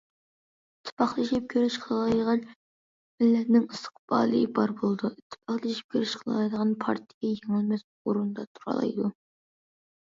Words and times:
ئىتتىپاقلىشىپ 0.77 1.43
كۈرەش 1.53 1.75
قىلالايدىغان 1.83 2.41
مىللەتنىڭ 3.25 3.67
ئىستىقبالى 3.77 4.41
بار 4.61 4.75
بولىدۇ، 4.81 5.13
ئىتتىپاقلىشىپ 5.13 5.97
كۈرەش 5.97 6.17
قىلالايدىغان 6.25 6.75
پارتىيە 6.87 7.37
يېڭىلمەس 7.39 7.87
ئورۇندا 7.93 8.49
تۇرالايدۇ. 8.53 9.15